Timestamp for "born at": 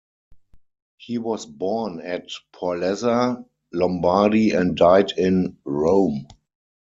1.45-2.29